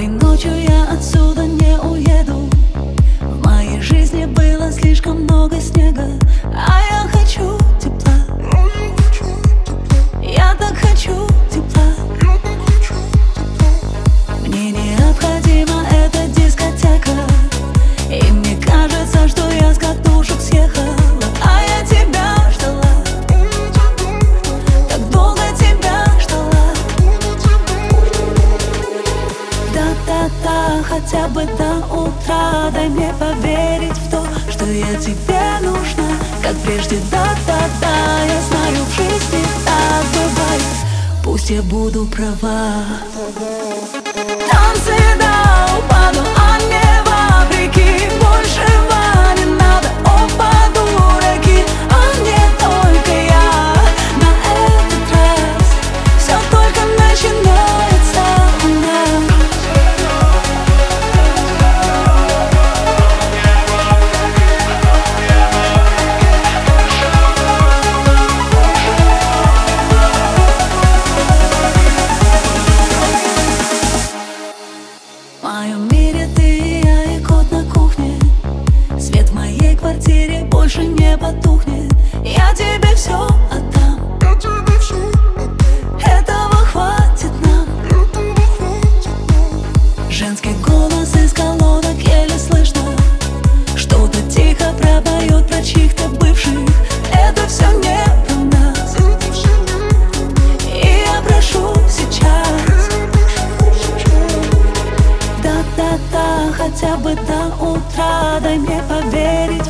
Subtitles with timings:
[0.00, 2.48] Этой ночью я отсюда не уеду.
[3.20, 6.06] В моей жизни было слишком много снега
[30.20, 32.70] Да-да-да, хотя бы до утра.
[32.72, 36.04] Дай мне поверить в то, что я тебе нужна
[36.42, 40.62] Как прежде, да-да-да, я знаю, в жизни так бывает.
[41.24, 42.84] Пусть я буду права
[81.10, 81.92] не потухнет.
[82.24, 83.98] Я тебе все отдам.
[86.04, 87.66] Этого хватит нам.
[90.08, 92.82] Женский голос из колонок еле слышно.
[93.76, 96.58] Что-то тихо пропоет про чьих-то бывших.
[97.12, 98.96] Это все не про нас.
[100.64, 102.88] И я прошу сейчас.
[105.42, 108.38] Да-да-да, хотя бы до утра.
[108.40, 109.69] Дай мне поверить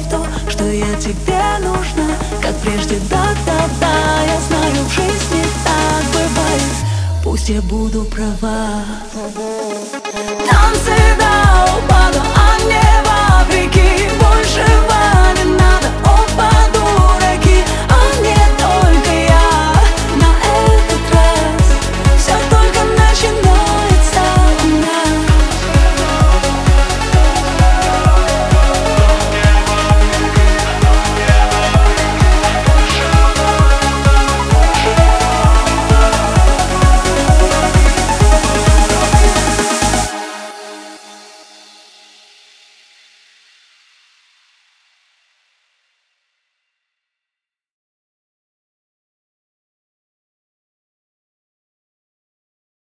[7.50, 8.84] Пусть я буду права